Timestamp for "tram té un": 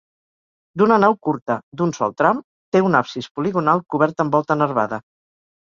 2.21-3.01